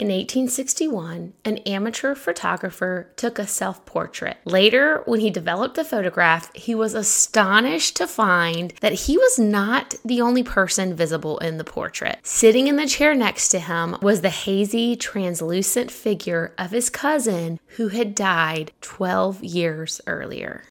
[0.00, 4.38] In 1861, an amateur photographer took a self portrait.
[4.46, 9.94] Later, when he developed the photograph, he was astonished to find that he was not
[10.02, 12.18] the only person visible in the portrait.
[12.22, 17.60] Sitting in the chair next to him was the hazy, translucent figure of his cousin
[17.76, 20.64] who had died 12 years earlier.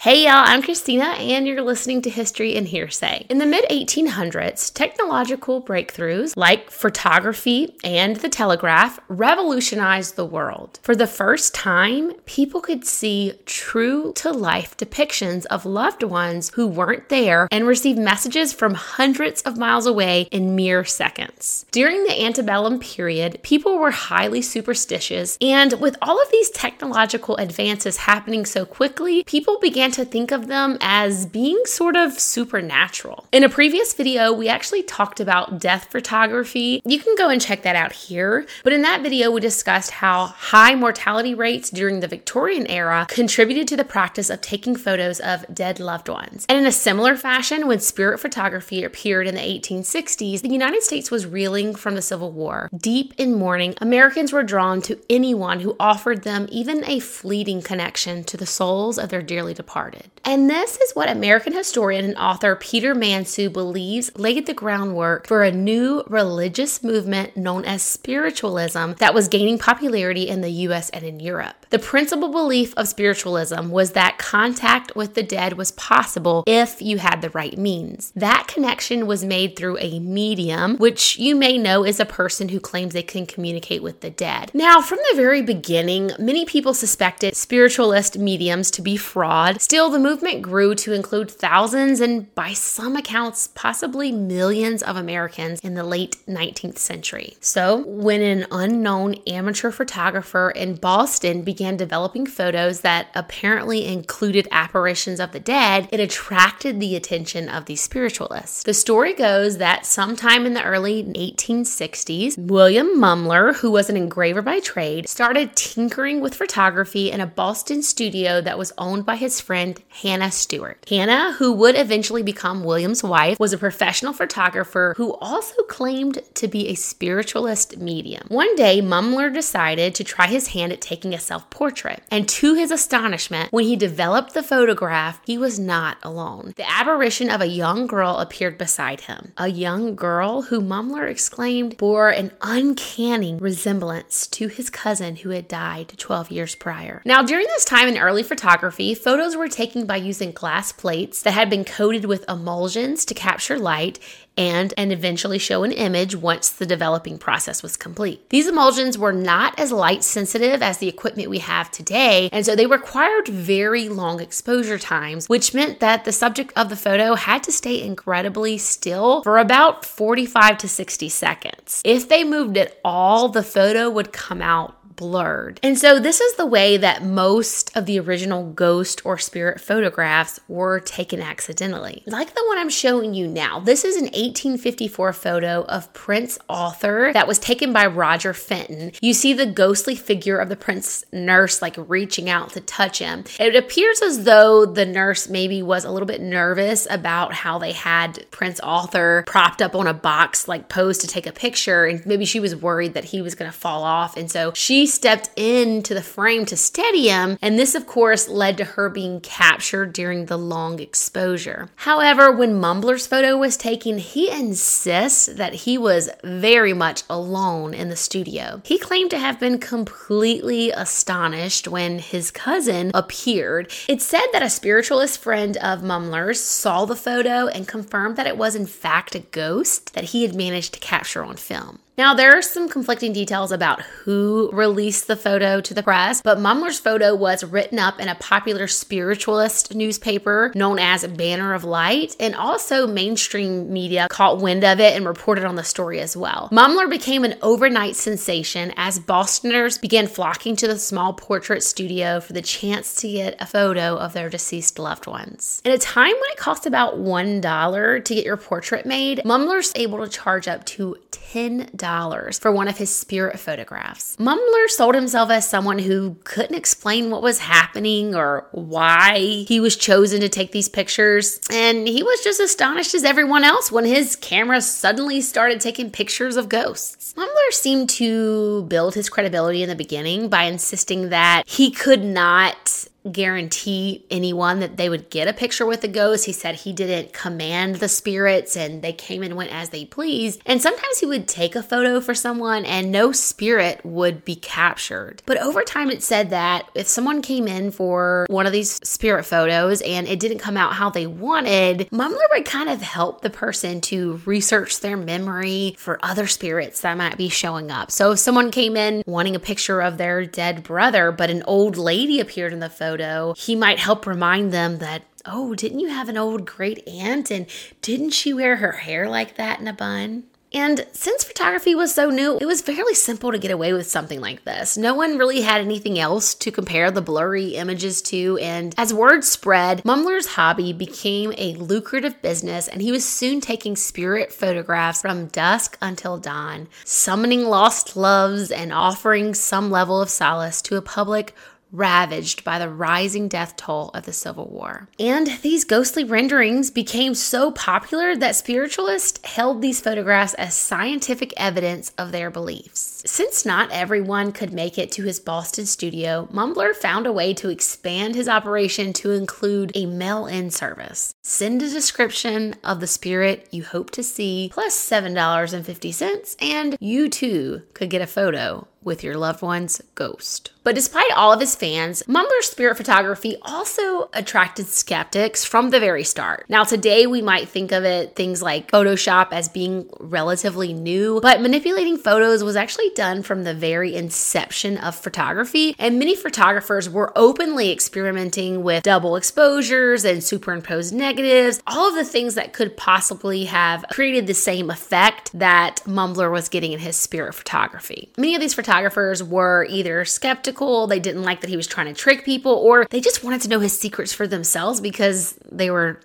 [0.00, 3.26] Hey y'all, I'm Christina, and you're listening to History and Hearsay.
[3.28, 10.80] In the mid 1800s, technological breakthroughs like photography and the telegraph revolutionized the world.
[10.82, 16.66] For the first time, people could see true to life depictions of loved ones who
[16.66, 21.66] weren't there and receive messages from hundreds of miles away in mere seconds.
[21.72, 27.98] During the antebellum period, people were highly superstitious, and with all of these technological advances
[27.98, 33.26] happening so quickly, people began to think of them as being sort of supernatural.
[33.32, 36.80] In a previous video, we actually talked about death photography.
[36.84, 38.46] You can go and check that out here.
[38.62, 43.66] But in that video, we discussed how high mortality rates during the Victorian era contributed
[43.68, 46.46] to the practice of taking photos of dead loved ones.
[46.48, 51.10] And in a similar fashion, when spirit photography appeared in the 1860s, the United States
[51.10, 52.68] was reeling from the Civil War.
[52.76, 58.22] Deep in mourning, Americans were drawn to anyone who offered them even a fleeting connection
[58.24, 59.79] to the souls of their dearly departed
[60.24, 65.42] And this is what American historian and author Peter Manseau believes laid the groundwork for
[65.42, 71.04] a new religious movement known as spiritualism that was gaining popularity in the US and
[71.04, 71.66] in Europe.
[71.70, 76.98] The principal belief of spiritualism was that contact with the dead was possible if you
[76.98, 78.12] had the right means.
[78.14, 82.60] That connection was made through a medium, which you may know is a person who
[82.60, 84.50] claims they can communicate with the dead.
[84.52, 89.62] Now, from the very beginning, many people suspected spiritualist mediums to be fraud.
[89.70, 95.60] Still, the movement grew to include thousands and, by some accounts, possibly millions of Americans
[95.60, 97.36] in the late 19th century.
[97.38, 105.20] So, when an unknown amateur photographer in Boston began developing photos that apparently included apparitions
[105.20, 108.64] of the dead, it attracted the attention of the spiritualists.
[108.64, 114.42] The story goes that sometime in the early 1860s, William Mumler, who was an engraver
[114.42, 119.40] by trade, started tinkering with photography in a Boston studio that was owned by his
[119.40, 119.59] friend
[120.02, 120.84] Hannah Stuart.
[120.88, 126.48] Hannah, who would eventually become William's wife, was a professional photographer who also claimed to
[126.48, 128.26] be a spiritualist medium.
[128.28, 132.54] One day, Mumler decided to try his hand at taking a self portrait, and to
[132.54, 136.54] his astonishment, when he developed the photograph, he was not alone.
[136.56, 139.32] The apparition of a young girl appeared beside him.
[139.36, 145.48] A young girl who Mumler exclaimed bore an uncanny resemblance to his cousin who had
[145.48, 147.02] died 12 years prior.
[147.04, 151.32] Now, during this time in early photography, photos were taken by using glass plates that
[151.32, 153.98] had been coated with emulsions to capture light
[154.36, 158.28] and and eventually show an image once the developing process was complete.
[158.30, 162.56] These emulsions were not as light sensitive as the equipment we have today, and so
[162.56, 167.42] they required very long exposure times, which meant that the subject of the photo had
[167.44, 171.82] to stay incredibly still for about 45 to 60 seconds.
[171.84, 175.58] If they moved at all, the photo would come out blurred.
[175.62, 180.38] And so, this is the way that most of the original ghost or spirit photographs
[180.46, 182.02] were taken accidentally.
[182.06, 183.60] Like the one I'm showing you now.
[183.60, 188.92] This is an 1854 photo of Prince Arthur that was taken by Roger Fenton.
[189.00, 193.24] You see the ghostly figure of the Prince nurse like reaching out to touch him.
[193.38, 197.72] It appears as though the nurse maybe was a little bit nervous about how they
[197.72, 202.04] had Prince Arthur propped up on a box, like posed to take a picture, and
[202.04, 204.16] maybe she was worried that he was going to fall off.
[204.16, 208.58] And so she stepped into the frame to steady him, and this, of course, led
[208.58, 211.68] to her being captured during the long exposure.
[211.76, 217.88] However, when Mumler's photo was taken, he insists that he was very much alone in
[217.88, 218.60] the studio.
[218.64, 223.72] He claimed to have been completely astonished when his cousin appeared.
[223.88, 228.36] It's said that a spiritualist friend of Mumler's saw the photo and confirmed that it
[228.36, 231.78] was, in fact, a ghost that he had managed to capture on film.
[232.00, 236.38] Now, there are some conflicting details about who released the photo to the press, but
[236.38, 242.16] Mumler's photo was written up in a popular spiritualist newspaper known as Banner of Light,
[242.18, 246.48] and also mainstream media caught wind of it and reported on the story as well.
[246.50, 252.32] Mumler became an overnight sensation as Bostoners began flocking to the small portrait studio for
[252.32, 255.60] the chance to get a photo of their deceased loved ones.
[255.66, 260.02] In a time when it cost about $1 to get your portrait made, Mumler's able
[260.02, 260.96] to charge up to
[261.32, 264.16] $10 for one of his spirit photographs.
[264.16, 269.76] Mumler sold himself as someone who couldn't explain what was happening or why he was
[269.76, 274.16] chosen to take these pictures, and he was just astonished as everyone else when his
[274.16, 277.14] camera suddenly started taking pictures of ghosts.
[277.16, 282.86] Mumler seemed to build his credibility in the beginning by insisting that he could not
[283.10, 286.26] guarantee anyone that they would get a picture with the ghost.
[286.26, 290.42] He said he didn't command the spirits and they came and went as they pleased.
[290.46, 295.22] And sometimes he would take a photo for someone and no spirit would be captured.
[295.26, 299.24] But over time, it said that if someone came in for one of these spirit
[299.24, 303.30] photos and it didn't come out how they wanted, Mumler would kind of help the
[303.30, 307.90] person to research their memory for other spirits that might be showing up.
[307.90, 311.76] So if someone came in wanting a picture of their dead brother, but an old
[311.76, 315.88] lady appeared in the photo, photo, he might help remind them that, oh, didn't you
[315.88, 317.30] have an old great aunt?
[317.30, 317.46] And
[317.82, 320.24] didn't she wear her hair like that in a bun?
[320.52, 324.20] And since photography was so new, it was fairly simple to get away with something
[324.20, 324.76] like this.
[324.76, 329.22] No one really had anything else to compare the blurry images to, and as word
[329.22, 335.28] spread, Mumler's hobby became a lucrative business, and he was soon taking spirit photographs from
[335.28, 341.32] dusk until dawn, summoning lost loves and offering some level of solace to a public
[341.72, 344.88] ravaged by the rising death toll of the Civil War.
[344.98, 351.92] And these ghostly renderings became so popular that spiritualists held these photographs as scientific evidence
[351.98, 353.02] of their beliefs.
[353.06, 357.48] Since not everyone could make it to his Boston studio, Mumler found a way to
[357.48, 361.14] expand his operation to include a mail in service.
[361.22, 367.62] Send a description of the spirit you hope to see, plus $7.50, and you too
[367.74, 370.52] could get a photo with your loved one's ghost.
[370.62, 376.04] But despite all of his fans, Mumler's spirit photography also attracted skeptics from the very
[376.04, 376.44] start.
[376.48, 381.40] Now, today we might think of it things like Photoshop as being relatively new, but
[381.40, 387.12] manipulating photos was actually done from the very inception of photography, and many photographers were
[387.16, 393.46] openly experimenting with double exposures and superimposed negatives, all of the things that could possibly
[393.46, 398.12] have created the same effect that Mumler was getting in his spirit photography.
[398.18, 401.92] Many of these photographers photographers were either skeptical, they didn't like that he was trying
[401.92, 405.72] to trick people, or they just wanted to know his secrets for themselves because they
[405.72, 406.00] were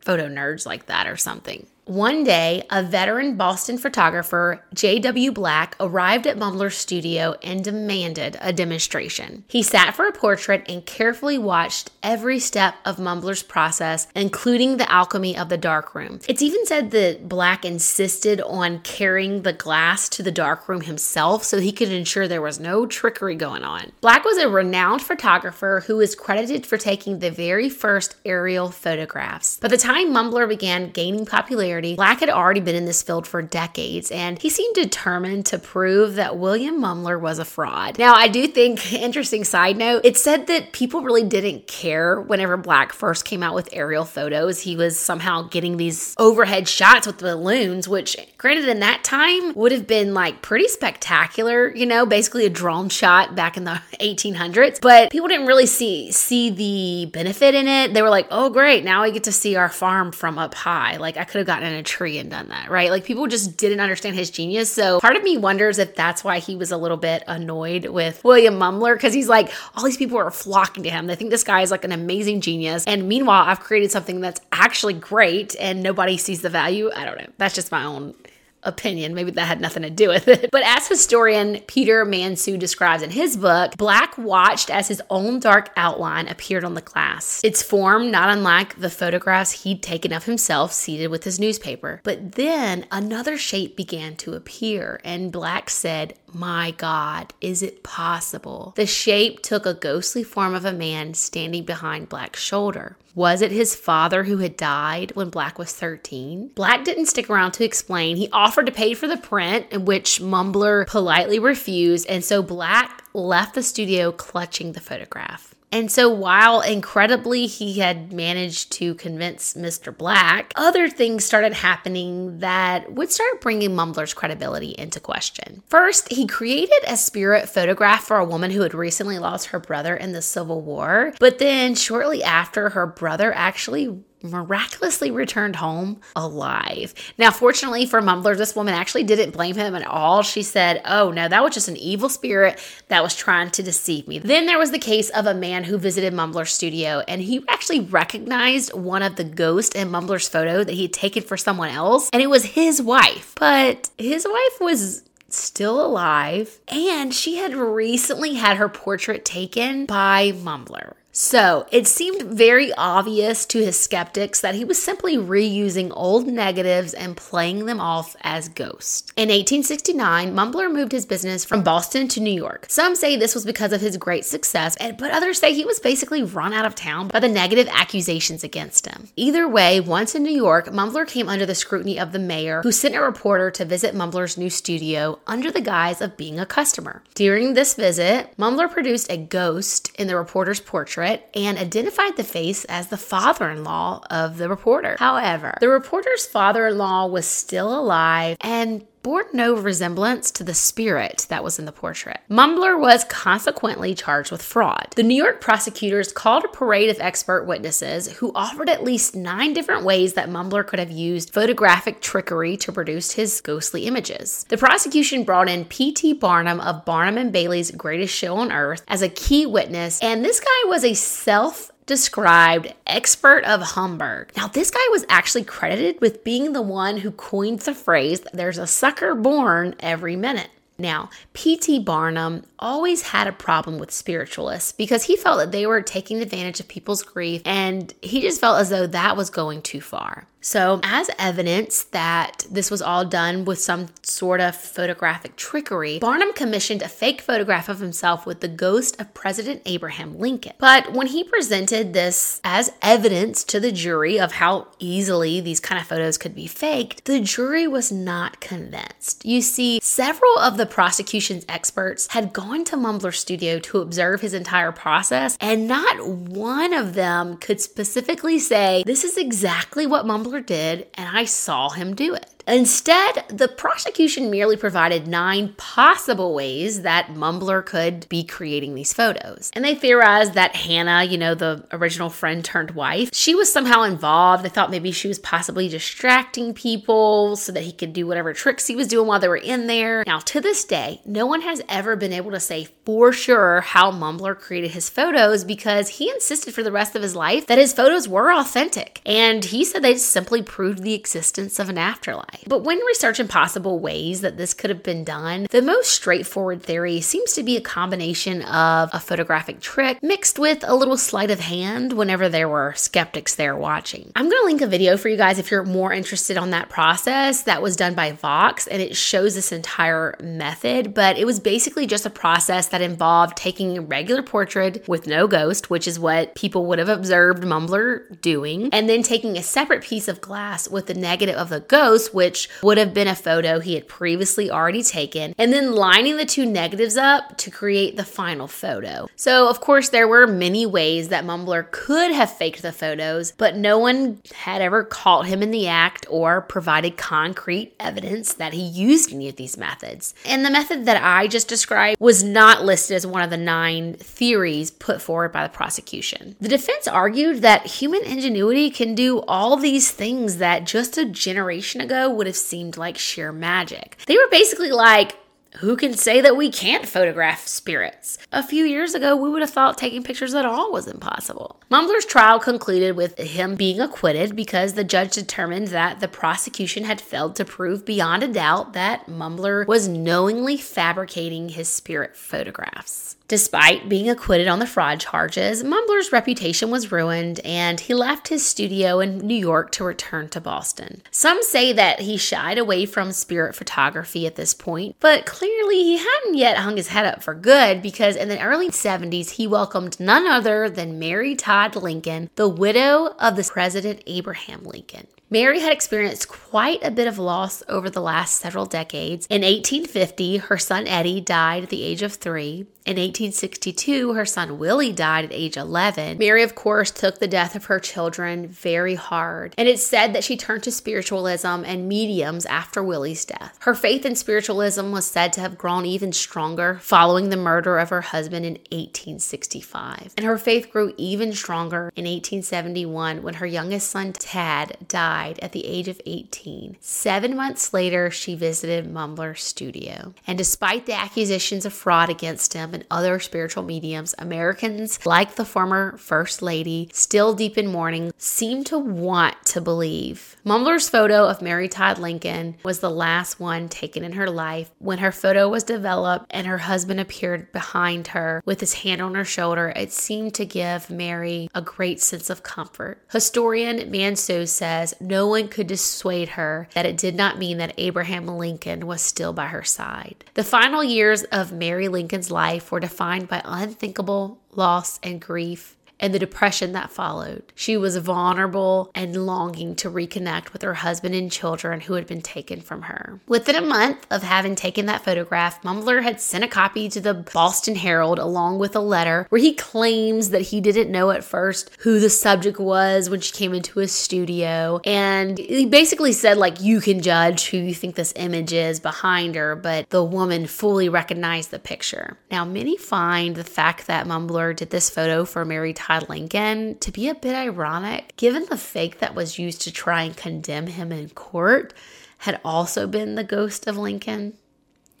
[0.00, 1.66] photo nerds like that or something.
[1.86, 5.30] One day, a veteran Boston photographer, J.W.
[5.30, 9.44] Black, arrived at Mumler's studio and demanded a demonstration.
[9.46, 14.90] He sat for a portrait and carefully watched every step of Mumler's process, including the
[14.90, 16.18] alchemy of the darkroom.
[16.28, 21.60] It's even said that Black insisted on carrying the glass to the darkroom himself so
[21.60, 23.92] he could ensure there was no trickery going on.
[24.00, 29.60] Black was a renowned photographer who is credited for taking the very first aerial photographs.
[29.60, 33.42] By the time Mumler began gaining popularity, Black had already been in this field for
[33.42, 37.98] decades, and he seemed determined to prove that William Mumler was a fraud.
[37.98, 42.56] Now, I do think, interesting side note, it said that people really didn't care whenever
[42.56, 44.60] Black first came out with aerial photos.
[44.60, 49.72] He was somehow getting these overhead shots with balloons, which, granted, in that time would
[49.72, 54.80] have been like pretty spectacular, you know, basically a drone shot back in the 1800s.
[54.80, 57.94] But people didn't really see see the benefit in it.
[57.94, 58.84] They were like, "Oh, great!
[58.84, 61.65] Now I get to see our farm from up high." Like I could have gotten
[61.66, 62.90] in a tree and done that, right?
[62.90, 64.70] Like people just didn't understand his genius.
[64.70, 68.22] So part of me wonders if that's why he was a little bit annoyed with
[68.24, 71.06] William Mumler because he's like, all these people are flocking to him.
[71.06, 72.84] They think this guy is like an amazing genius.
[72.86, 76.90] And meanwhile, I've created something that's actually great and nobody sees the value.
[76.94, 77.28] I don't know.
[77.38, 78.14] That's just my own
[78.62, 79.14] opinion.
[79.14, 80.50] Maybe that had nothing to do with it.
[80.50, 85.70] But as historian Peter Manseau describes in his book, Black watched as his own dark
[85.76, 87.40] outline appeared on the glass.
[87.44, 92.00] Its form not unlike the photographs he'd taken of himself seated with his newspaper.
[92.02, 98.72] But then another shape began to appear, and Black said, My God, is it possible?
[98.76, 102.96] The shape took a ghostly form of a man standing behind Black's shoulder.
[103.14, 106.50] Was it his father who had died when Black was 13?
[106.54, 108.16] Black didn't stick around to explain.
[108.16, 113.54] He offered to pay for the print, which Mumler politely refused, and so Black left
[113.54, 115.55] the studio clutching the photograph.
[115.72, 119.96] And so, while incredibly he had managed to convince Mr.
[119.96, 125.62] Black, other things started happening that would start bringing Mumler's credibility into question.
[125.66, 129.96] First, he created a spirit photograph for a woman who had recently lost her brother
[129.96, 136.94] in the Civil War, but then shortly after, her brother actually miraculously returned home alive.
[137.18, 140.22] Now, fortunately for Mumler, this woman actually didn't blame him at all.
[140.22, 144.08] She said, Oh, no, that was just an evil spirit that was trying to deceive
[144.08, 144.18] me.
[144.18, 147.80] Then there was the case of a man who visited Mumler's studio and he actually
[147.80, 152.10] recognized one of the ghosts in Mumler's photo that he had taken for someone else,
[152.12, 153.34] and it was his wife.
[153.38, 160.32] But his wife was still alive, and she had recently had her portrait taken by
[160.32, 160.94] Mumler.
[161.18, 166.92] So it seemed very obvious to his skeptics that he was simply reusing old negatives
[166.92, 169.10] and playing them off as ghosts.
[169.16, 172.66] In 1869, Mumler moved his business from Boston to New York.
[172.68, 176.22] Some say this was because of his great success, but others say he was basically
[176.22, 179.08] run out of town by the negative accusations against him.
[179.16, 182.70] Either way, once in New York, Mumler came under the scrutiny of the mayor, who
[182.70, 187.02] sent a reporter to visit Mumler's new studio under the guise of being a customer.
[187.14, 192.64] During this visit, Mumler produced a ghost in the reporter's portrait and identified the face
[192.66, 194.96] as the father in law of the reporter.
[194.98, 200.52] However, the reporter's father in law was still alive and bore no resemblance to the
[200.52, 202.18] spirit that was in the portrait.
[202.28, 204.88] Mumler was consequently charged with fraud.
[204.96, 209.52] The New York prosecutors called a parade of expert witnesses who offered at least nine
[209.52, 214.44] different ways that Mumler could have used photographic trickery to produce his ghostly images.
[214.48, 216.14] The prosecution brought in P.T.
[216.14, 220.40] Barnum of Barnum and Bailey's Greatest Show on Earth as a key witness, and this
[220.40, 224.32] guy was a self described expert of humbug.
[224.36, 228.58] Now, this guy was actually credited with being the one who coined the phrase, there's
[228.58, 230.50] a sucker born every minute.
[230.78, 231.80] Now, P.T.
[231.80, 236.60] Barnum always had a problem with spiritualists because he felt that they were taking advantage
[236.60, 240.26] of people's grief and he just felt as though that was going too far.
[240.46, 246.32] So, as evidence that this was all done with some sort of photographic trickery, Barnum
[246.34, 250.52] commissioned a fake photograph of himself with the ghost of President Abraham Lincoln.
[250.58, 255.80] But when he presented this as evidence to the jury of how easily these kind
[255.80, 259.26] of photos could be faked, the jury was not convinced.
[259.26, 264.32] You see, several of the prosecution's experts had gone to Mumler's studio to observe his
[264.32, 270.35] entire process, and not one of them could specifically say, This is exactly what Mumler
[270.40, 272.35] did, and I saw him do it.
[272.46, 279.50] Instead, the prosecution merely provided nine possible ways that Mumler could be creating these photos.
[279.52, 283.82] And they theorized that Hannah, you know, the original friend turned wife, she was somehow
[283.82, 284.44] involved.
[284.44, 288.68] They thought maybe she was possibly distracting people so that he could do whatever tricks
[288.68, 290.04] he was doing while they were in there.
[290.06, 293.90] Now, to this day, no one has ever been able to say for sure how
[293.90, 297.72] Mumler created his photos because he insisted for the rest of his life that his
[297.72, 299.00] photos were authentic.
[299.04, 302.35] And he said they simply proved the existence of an afterlife.
[302.46, 307.00] But when researching possible ways that this could have been done, the most straightforward theory
[307.00, 311.40] seems to be a combination of a photographic trick mixed with a little sleight of
[311.40, 314.12] hand whenever there were skeptics there watching.
[314.16, 316.68] I'm going to link a video for you guys if you're more interested on that
[316.68, 321.40] process that was done by Vox and it shows this entire method, but it was
[321.40, 325.98] basically just a process that involved taking a regular portrait with no ghost, which is
[325.98, 330.68] what people would have observed Mumler doing, and then taking a separate piece of glass
[330.68, 333.86] with the negative of the ghost, which which would have been a photo he had
[333.86, 339.08] previously already taken, and then lining the two negatives up to create the final photo.
[339.14, 343.54] So, of course, there were many ways that Mumler could have faked the photos, but
[343.54, 348.62] no one had ever caught him in the act or provided concrete evidence that he
[348.62, 350.12] used any of these methods.
[350.24, 353.94] And the method that I just described was not listed as one of the nine
[353.94, 356.34] theories put forward by the prosecution.
[356.40, 361.80] The defense argued that human ingenuity can do all these things that just a generation
[361.80, 363.96] ago would have seemed like sheer magic.
[364.06, 365.16] They were basically like,
[365.60, 368.18] who can say that we can't photograph spirits?
[368.30, 371.62] A few years ago, we would have thought taking pictures at all was impossible.
[371.70, 377.00] Mumler's trial concluded with him being acquitted because the judge determined that the prosecution had
[377.00, 383.16] failed to prove beyond a doubt that Mumler was knowingly fabricating his spirit photographs.
[383.28, 388.46] Despite being acquitted on the fraud charges, Mumler's reputation was ruined and he left his
[388.46, 391.02] studio in New York to return to Boston.
[391.10, 395.96] Some say that he shied away from spirit photography at this point, but clearly he
[395.96, 399.98] hadn't yet hung his head up for good because in the early 70s he welcomed
[399.98, 405.08] none other than Mary Todd Lincoln, the widow of the President Abraham Lincoln.
[405.28, 409.26] Mary had experienced quite a bit of loss over the last several decades.
[409.26, 412.66] In 1850, her son Eddie died at the age of three.
[412.84, 416.18] In 1862, her son Willie died at age 11.
[416.18, 420.22] Mary, of course, took the death of her children very hard, and it's said that
[420.22, 423.58] she turned to spiritualism and mediums after Willie's death.
[423.62, 427.88] Her faith in spiritualism was said to have grown even stronger following the murder of
[427.88, 430.14] her husband in 1865.
[430.16, 435.52] And her faith grew even stronger in 1871 when her youngest son, Tad, died at
[435.52, 436.76] the age of 18.
[436.80, 440.14] Seven months later, she visited Mumler's studio.
[440.26, 445.44] And despite the accusations of fraud against him, and other spiritual mediums, Americans, like the
[445.44, 450.36] former First Lady, still deep in mourning, seem to want to believe.
[450.44, 454.70] Mumler's photo of Mary Todd Lincoln was the last one taken in her life.
[454.78, 459.14] When her photo was developed and her husband appeared behind her with his hand on
[459.14, 463.02] her shoulder, it seemed to give Mary a great sense of comfort.
[463.10, 468.26] Historian Manseau says no one could dissuade her that it did not mean that Abraham
[468.26, 470.24] Lincoln was still by her side.
[470.34, 476.12] The final years of Mary Lincoln's life were defined by unthinkable loss and grief and
[476.12, 477.42] the depression that followed.
[477.54, 482.22] She was vulnerable and longing to reconnect with her husband and children who had been
[482.22, 483.20] taken from her.
[483.26, 487.14] Within a month of having taken that photograph, Mumler had sent a copy to the
[487.14, 491.70] Boston Herald along with a letter where he claims that he didn't know at first
[491.80, 494.80] who the subject was when she came into his studio.
[494.84, 499.34] And he basically said, like, you can judge who you think this image is behind
[499.34, 502.16] her, but the woman fully recognized the picture.
[502.30, 506.90] Now, many find the fact that Mumler did this photo for Mary Todd Lincoln to
[506.90, 510.90] be a bit ironic, given the fake that was used to try and condemn him
[510.90, 511.72] in court
[512.18, 514.32] had also been the ghost of Lincoln.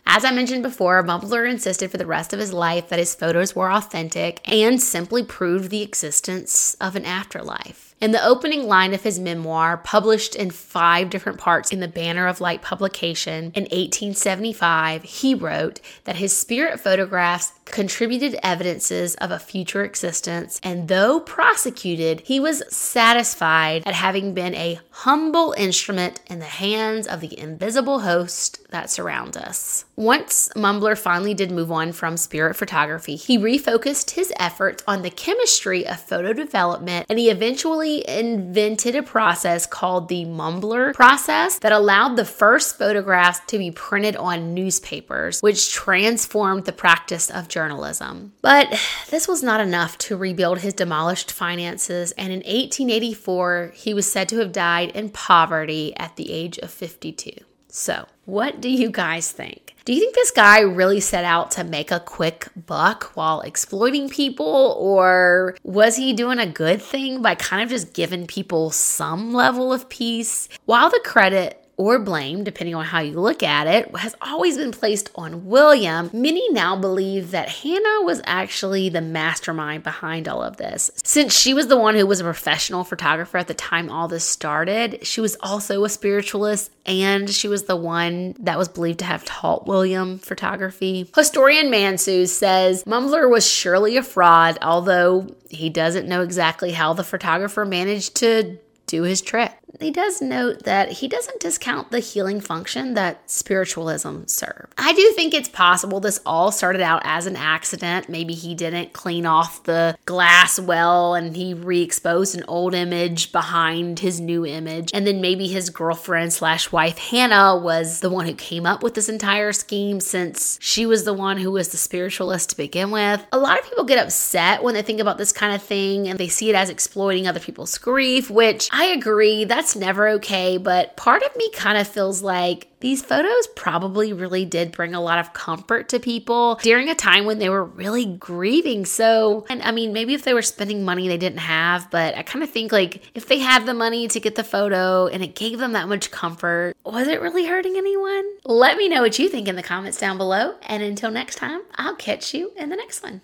[0.06, 3.56] As I mentioned before, Mumler insisted for the rest of his life that his photos
[3.56, 7.95] were authentic and simply proved the existence of an afterlife.
[7.98, 12.26] In the opening line of his memoir, published in five different parts in the Banner
[12.26, 19.38] of Light publication in 1875, he wrote that his spirit photographs contributed evidences of a
[19.38, 26.38] future existence, and though prosecuted, he was satisfied at having been a humble instrument in
[26.38, 29.86] the hands of the invisible host that surround us.
[29.96, 35.10] Once Mumler finally did move on from spirit photography, he refocused his efforts on the
[35.10, 41.72] chemistry of photo development and he eventually invented a process called the Mumler process that
[41.72, 48.32] allowed the first photographs to be printed on newspapers, which transformed the practice of journalism.
[48.42, 48.68] But
[49.10, 54.28] this was not enough to rebuild his demolished finances, and in 1884, he was said
[54.30, 57.30] to have died in poverty at the age of 52.
[57.78, 59.76] So, what do you guys think?
[59.84, 64.08] Do you think this guy really set out to make a quick buck while exploiting
[64.08, 69.34] people, or was he doing a good thing by kind of just giving people some
[69.34, 70.48] level of peace?
[70.64, 74.72] While the credit or blame, depending on how you look at it, has always been
[74.72, 76.10] placed on William.
[76.12, 80.90] Many now believe that Hannah was actually the mastermind behind all of this.
[81.04, 84.24] Since she was the one who was a professional photographer at the time all this
[84.24, 89.04] started, she was also a spiritualist and she was the one that was believed to
[89.04, 91.10] have taught William photography.
[91.14, 97.04] Historian Manseau says Mumler was surely a fraud, although he doesn't know exactly how the
[97.04, 102.40] photographer managed to do his trick he does note that he doesn't discount the healing
[102.40, 104.72] function that spiritualism served.
[104.78, 108.08] I do think it's possible this all started out as an accident.
[108.08, 113.32] Maybe he didn't clean off the glass well and he re exposed an old image
[113.32, 114.90] behind his new image.
[114.92, 118.94] And then maybe his girlfriend slash wife Hannah was the one who came up with
[118.94, 123.24] this entire scheme since she was the one who was the spiritualist to begin with.
[123.32, 126.18] A lot of people get upset when they think about this kind of thing and
[126.18, 129.44] they see it as exploiting other people's grief, which I agree.
[129.44, 130.58] That's that's never okay.
[130.58, 135.00] But part of me kind of feels like these photos probably really did bring a
[135.00, 138.84] lot of comfort to people during a time when they were really grieving.
[138.84, 142.22] So, and I mean, maybe if they were spending money they didn't have, but I
[142.22, 145.34] kind of think like if they had the money to get the photo and it
[145.34, 148.24] gave them that much comfort, was it really hurting anyone?
[148.44, 150.54] Let me know what you think in the comments down below.
[150.62, 153.20] And until next time, I'll catch you in the next one.